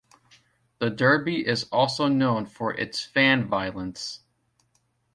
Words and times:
The 0.79 0.89
derby 0.89 1.45
is 1.45 1.65
also 1.71 2.07
known 2.07 2.47
for 2.47 2.73
its 2.73 3.05
fan 3.05 3.47
violence. 3.47 4.21